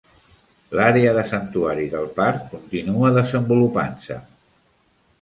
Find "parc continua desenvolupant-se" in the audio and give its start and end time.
2.17-4.23